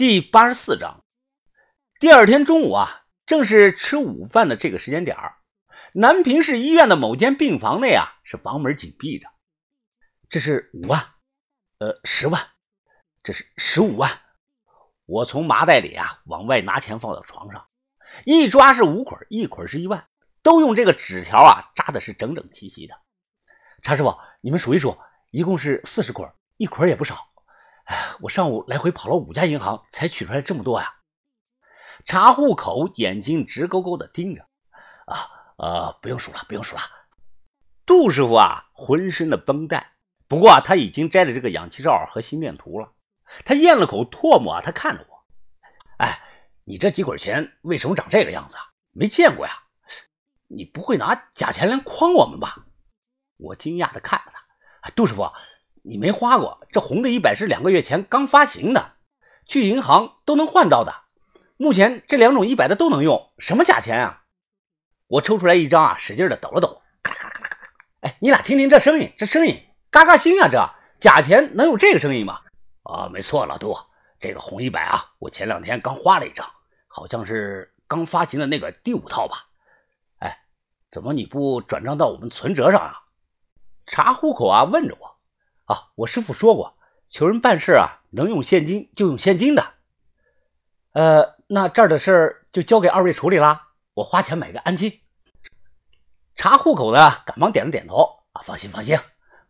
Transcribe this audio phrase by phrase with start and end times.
[0.00, 1.04] 第八十四章，
[2.00, 5.36] 第二天中午啊，正是吃午饭的这个时间点儿，
[5.92, 9.28] 南平市医院的某间病房内啊，是房门紧闭着。
[10.30, 11.06] 这是五万，
[11.80, 12.42] 呃，十万，
[13.22, 14.10] 这是十五万。
[15.04, 17.68] 我从麻袋里啊往外拿钱放到床上，
[18.24, 20.08] 一抓是五捆，一捆是一万，
[20.42, 22.94] 都用这个纸条啊扎的是整整齐齐的。
[23.82, 24.96] 查师傅，你们数一数，
[25.30, 26.26] 一共是四十捆，
[26.56, 27.29] 一捆也不少。
[28.20, 30.94] 我上午来回跑了五家银行，才取出来这么多呀！
[32.04, 34.42] 查户口眼睛直勾勾的盯着。
[35.06, 36.82] 啊，呃，不用数了，不用数了。
[37.84, 39.94] 杜师傅啊，浑身的绷带，
[40.28, 42.92] 不过啊，他已经摘了这个氧气罩和心电图了。
[43.44, 45.24] 他咽了口唾沫啊，他看着我。
[45.98, 46.20] 哎，
[46.64, 48.62] 你这几捆钱为什么长这个样子啊？
[48.92, 49.52] 没见过呀！
[50.46, 52.66] 你不会拿假钱来诓我们吧？
[53.36, 54.90] 我惊讶的看着他。
[54.90, 55.30] 杜师傅。
[55.82, 58.94] 你没花过这红的一百是两个月前刚发行的，
[59.46, 60.94] 去银行都能换到的。
[61.56, 64.22] 目前这两种一百的都能用，什么假钱啊？
[65.08, 67.68] 我抽出来一张啊，使劲的抖了抖，咔咔咔咔咔。
[68.00, 70.48] 哎，你俩听听这声音，这声音嘎嘎新啊！
[70.50, 70.58] 这
[71.00, 72.40] 假钱能有这个声音吗？
[72.84, 73.76] 啊，没错，老杜，
[74.18, 76.46] 这个红一百啊，我前两天刚花了一张，
[76.88, 79.46] 好像是刚发行的那个第五套吧？
[80.20, 80.44] 哎，
[80.90, 83.02] 怎么你不转账到我们存折上啊？
[83.86, 84.99] 查户口啊，问着我。
[85.70, 86.76] 啊，我师傅说过，
[87.06, 89.74] 求人办事啊，能用现金就用现金的。
[90.94, 95.00] 呃，那这儿的事儿就交给二位处理啦，我花钱买个安心。
[96.34, 98.18] 查户口的赶忙点了点头。
[98.32, 98.98] 啊，放心放心，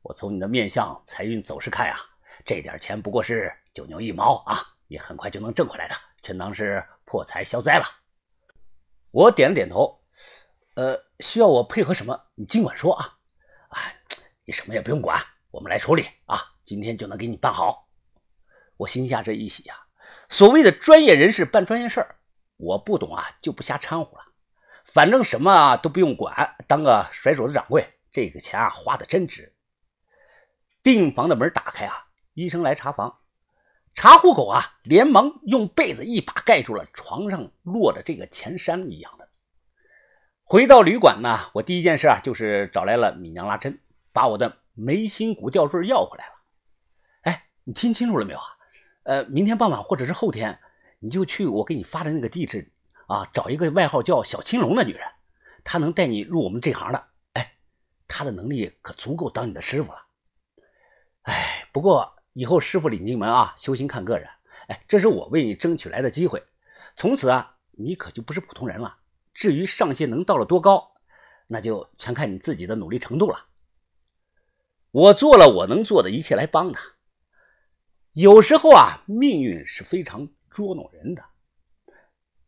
[0.00, 1.98] 我从你的面相、财运走势看啊，
[2.46, 7.84] 这点钱不过是九牛一毛啊，你很快就能挣回来的，全当是破财消灾了。
[9.10, 10.00] 我点了点头。
[10.76, 13.18] 呃，需要我配合什么，你尽管说啊。
[13.68, 13.80] 啊，
[14.46, 15.22] 你什么也不用管。
[15.56, 16.38] 我们来处理啊！
[16.66, 17.88] 今天就能给你办好。
[18.76, 19.86] 我心下这一喜啊，
[20.28, 22.16] 所谓的专业人士办专业事儿，
[22.58, 24.24] 我不懂啊，就不瞎掺和了。
[24.84, 29.50] 反正什么都不用管，当个甩手的掌柜，这个钱啊花的真值。
[30.82, 32.04] 病房的门打开啊，
[32.34, 33.20] 医生来查房，
[33.94, 39.26] 查户口啊，连忙用被子一把盖住了床上落的这个钱山一样的。
[40.42, 43.80] 回到旅馆呢，我第一件事啊，就是找来了米娘拉针，
[44.12, 44.58] 把我的。
[44.76, 46.32] 眉心骨吊坠要回来了，
[47.22, 48.44] 哎，你听清楚了没有啊？
[49.04, 50.58] 呃，明天傍晚或者是后天，
[50.98, 52.70] 你就去我给你发的那个地址
[53.06, 55.02] 啊，找一个外号叫小青龙的女人，
[55.64, 57.06] 她能带你入我们这行的。
[57.32, 57.54] 哎，
[58.06, 59.98] 她的能力可足够当你的师傅了。
[61.22, 64.28] 哎，不过以后师傅领进门啊，修行看个人。
[64.68, 66.44] 哎，这是我为你争取来的机会，
[66.96, 68.98] 从此啊，你可就不是普通人了。
[69.32, 70.92] 至于上限能到了多高，
[71.46, 73.46] 那就全看你自己的努力程度了。
[74.96, 76.80] 我做了我能做的一切来帮他。
[78.12, 81.22] 有时候啊，命运是非常捉弄人的。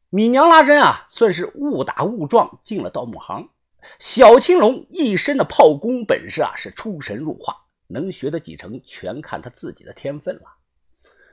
[0.09, 3.51] 米娘拉针啊，算是误打误撞进了盗墓行。
[3.99, 10.57] 小青龙一身的炮功本事啊，是出神入化，能学的几成，全看他自己的天分了。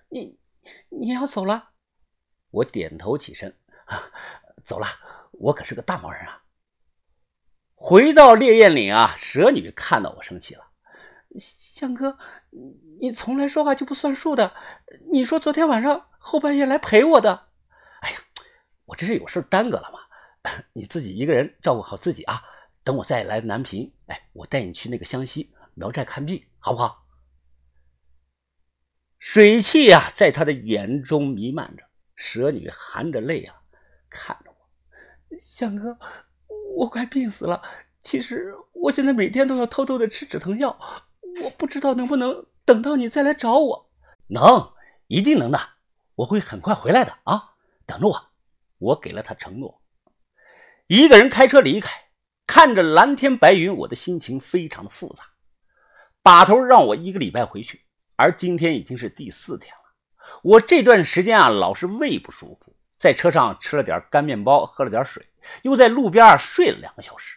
[0.09, 0.37] 你
[0.89, 1.69] 你要走了？
[2.51, 4.11] 我点头起身，啊
[4.65, 4.85] 走了。
[5.31, 6.43] 我可是个大忙人啊。
[7.73, 10.71] 回到烈焰岭啊，蛇女看到我生气了。
[11.39, 12.17] 向哥，
[12.99, 14.53] 你从来说话就不算数的。
[15.11, 17.47] 你说昨天晚上后半夜来陪我的，
[18.01, 18.17] 哎呀，
[18.85, 19.99] 我这是有事耽搁了嘛？
[20.73, 22.41] 你自己一个人照顾好自己啊。
[22.83, 27.07] 等我再来南平，哎，我带你去那个湘西苗寨看病，好不好？
[29.17, 31.83] 水汽呀，在他的眼中弥漫着。
[32.15, 33.55] 蛇女含着泪啊，
[34.07, 35.37] 看着我。
[35.39, 35.97] 向哥，
[36.75, 37.61] 我快病死了。
[38.03, 40.79] 其实我现在每天都要偷偷的吃止疼药。
[41.43, 43.89] 我不知道能不能等到你再来找我，
[44.27, 44.73] 能，
[45.07, 45.59] 一定能的，
[46.15, 47.55] 我会很快回来的啊！
[47.85, 48.29] 等着我，
[48.77, 49.81] 我给了他承诺。
[50.87, 52.09] 一个人开车离开，
[52.47, 55.25] 看着蓝天白云，我的心情非常的复杂。
[56.21, 57.85] 把头让我一个礼拜回去，
[58.15, 59.81] 而今天已经是第四天了。
[60.41, 65.27] 我这段时间啊，老是胃不舒服，在车上吃了点干面包，喝了点水，
[65.63, 67.35] 又在路边睡了两个小时，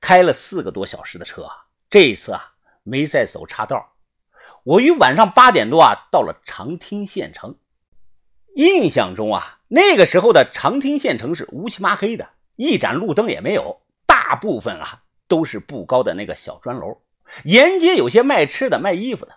[0.00, 1.66] 开了四个多小时的车啊！
[1.90, 2.51] 这一次啊。
[2.82, 3.92] 没再走岔道，
[4.64, 7.56] 我于晚上八点多啊到了长汀县城。
[8.54, 17.00] 印象中啊，那个时候的长汀县城是乌漆麻黑的，一盏路灯也没有，大部分啊都是不高的那个小砖楼。
[17.44, 19.36] 沿街有些卖吃的、卖衣服的。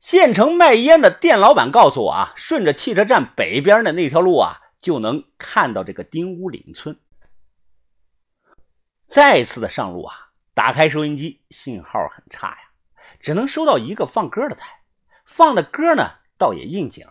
[0.00, 6.98] 县城卖烟的店老板告诉我啊，顺着汽车站北边的那条路啊，就能看到这个丁屋岭村。
[9.04, 10.29] 再次的上路啊。
[10.60, 12.58] 打开收音机，信号很差呀，
[13.18, 14.82] 只能收到一个放歌的台，
[15.24, 17.06] 放的歌呢倒也应景。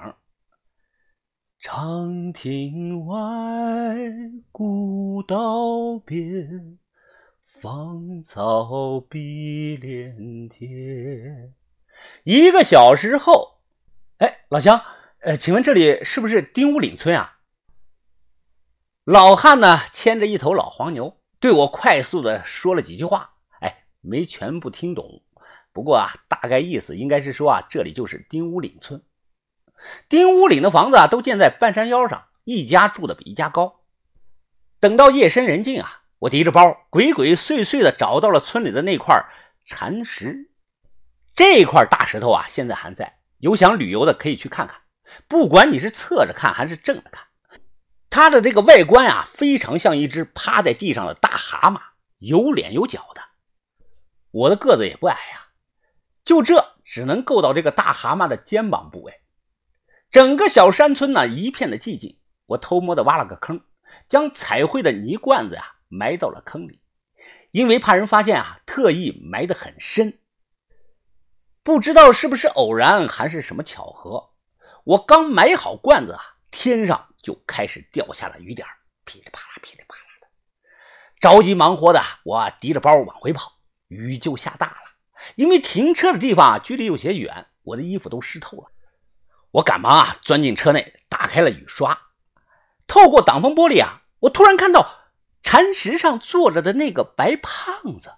[1.57, 3.17] 长亭外，
[4.51, 6.77] 古道边，
[7.43, 11.55] 芳草碧连天。
[12.25, 13.61] 一个小时后，
[14.19, 14.79] 哎，老乡，
[15.21, 17.39] 呃，请问这里是不是丁屋岭村啊？
[19.05, 23.37] 老汉呢，牵着一头老黄牛，对我快速的说了几句话，
[24.01, 25.23] 没全部听懂，
[25.73, 29.03] 不过啊，大概意思应该是说啊，这里就是丁屋岭村。
[30.07, 33.81] 丁屋岭的房子啊，都建在半山腰上，一家住的比一家高。
[34.79, 39.25] 等到夜深人静啊，我提着包，鬼鬼祟祟的找到了村里的那块
[39.65, 40.51] 禅石。
[41.35, 44.81] 这块大石头啊，现在还在，有想旅游的可以去看看。
[45.27, 47.27] 不管你是侧着看还是正着看，
[48.09, 51.79] 它的这个外观啊，非常像一只趴在地上的大蛤蟆，
[52.17, 53.21] 有脸有脚的。
[54.31, 55.47] 我的个子也不矮呀，
[56.23, 59.21] 就这只能够到这个大蛤蟆的肩膀部位。
[60.11, 62.19] 整个小山村呢，一片的寂静。
[62.47, 63.61] 我偷摸的挖了个坑，
[64.07, 66.81] 将彩绘的泥罐子呀埋到了坑里，
[67.51, 70.19] 因为怕人发现啊，特意埋得很深。
[71.61, 74.31] 不知道是不是偶然还是什么巧合，
[74.83, 78.67] 我刚埋好罐子啊，天上就开始掉下了雨点，
[79.05, 80.27] 噼里啪啦，噼里啪啦的。
[81.19, 83.58] 着急忙活的我提着包往回跑，
[83.89, 84.77] 雨就下大了。
[85.35, 88.71] 因为停车的地方距离有些远，我的衣服都湿透了。
[89.51, 91.99] 我赶忙啊，钻进车内，打开了雨刷，
[92.87, 95.09] 透过挡风玻璃啊，我突然看到
[95.41, 98.13] 禅石上坐着的那个白胖子，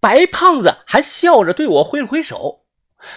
[0.00, 2.66] 白胖子还笑着对我挥了挥手。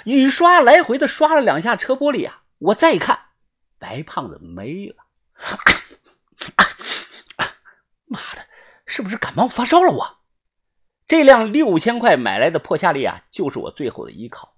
[0.04, 3.20] 雨刷来回的刷了两下车玻璃啊，我再一看，
[3.80, 5.06] 白胖子没了。
[8.06, 8.46] 妈的，
[8.86, 9.92] 是不是感冒发烧了？
[9.92, 10.18] 我
[11.08, 14.56] 这辆六千块买来的破夏利啊，就是我最后的依靠。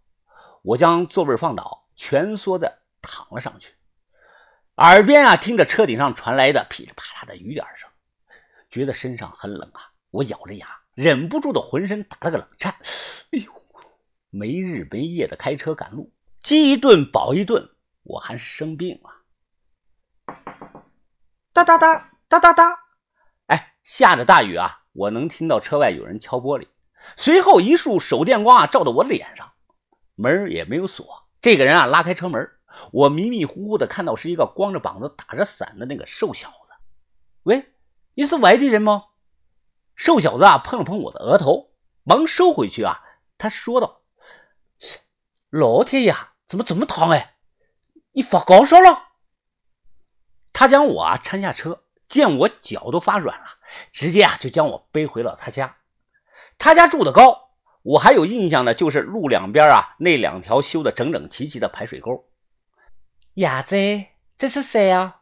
[0.64, 2.80] 我将座位放倒，蜷缩在。
[3.00, 3.74] 躺了上去，
[4.78, 7.88] 耳边啊听着车顶上传来的噼里啪啦的雨点声，
[8.70, 9.94] 觉得身上很冷啊。
[10.10, 12.76] 我咬着牙，忍不住的浑身打了个冷颤。
[13.32, 13.52] 哎呦，
[14.30, 16.12] 没日没夜的开车赶路，
[16.42, 17.70] 饥一顿饱一顿，
[18.04, 20.36] 我还是生病了。
[21.54, 22.78] 哒哒哒哒哒哒，
[23.46, 26.68] 哎，下着大雨啊，我能听到车外有人敲玻璃，
[27.16, 29.54] 随后一束手电光啊照到我脸上，
[30.16, 31.28] 门也没有锁。
[31.40, 32.52] 这个人啊拉开车门。
[32.92, 36.74] 我迷迷糊糊的看到是一个光着膀子打着伞的那个瘦小子。
[37.44, 37.74] 喂，
[38.14, 39.06] 你是外地人吗？
[39.96, 41.72] 瘦小子啊，碰了碰我的额头，
[42.04, 43.02] 忙收回去啊。
[43.38, 44.02] 他说道
[45.50, 46.16] ：“老天爷，
[46.46, 47.38] 怎么这么烫哎？
[48.12, 49.10] 你发高烧了？”
[50.54, 53.46] 他将我啊搀下车，见我脚都发软了，
[53.92, 55.78] 直接啊就将我背回了他家。
[56.58, 57.52] 他家住的高，
[57.84, 62.26] 我还有印象的就是路两边啊那两条修的整整齐齐的排水沟。
[63.36, 63.76] 伢子，
[64.38, 65.22] 这是谁啊？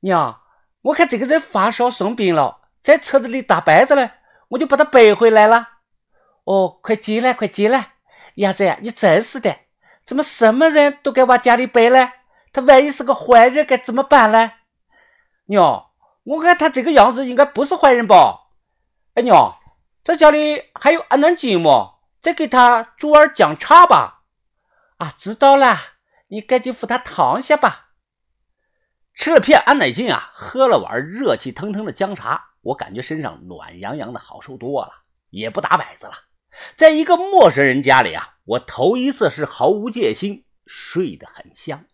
[0.00, 0.40] 娘，
[0.82, 4.10] 我看这个人发烧生病了，在车子里打摆着呢，
[4.48, 5.68] 我就把他背回来了。
[6.44, 7.92] 哦，快进来，快进来！
[8.36, 9.54] 伢子呀，你真是的，
[10.04, 12.10] 怎么什么人都该往家里背嘞？
[12.52, 14.52] 他万一是个坏人，该怎么办呢？
[15.50, 15.90] 娘，
[16.22, 18.50] 我看他这个样子应该不是坏人吧？
[19.14, 19.58] 哎，娘，
[20.04, 21.94] 这家里还有安南金吗？
[22.20, 24.22] 再给他煮碗姜茶吧。
[24.98, 25.76] 啊，知道了。
[26.28, 27.88] 你赶紧扶他躺下吧。
[29.12, 34.92] 吃了片安乃近啊，喝了碗热气腾腾的姜茶，我感觉身上暖洋洋的，好受多了，
[35.30, 36.12] 也不打摆子了。
[36.76, 41.86] 在一个陌生人家里啊，我头一次是毫无戒心，睡得很香。